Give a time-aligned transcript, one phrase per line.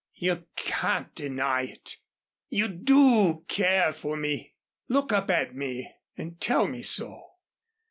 [0.15, 1.97] "You can't deny it.
[2.49, 4.55] You do care for me.
[4.87, 7.23] Look up at me and tell me so."